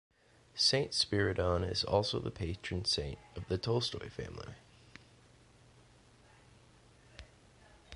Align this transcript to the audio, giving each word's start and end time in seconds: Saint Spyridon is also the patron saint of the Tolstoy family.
Saint 0.55 0.93
Spyridon 0.95 1.63
is 1.63 1.83
also 1.83 2.17
the 2.19 2.31
patron 2.31 2.83
saint 2.85 3.19
of 3.35 3.47
the 3.49 3.57
Tolstoy 3.59 4.09
family. 4.09 4.55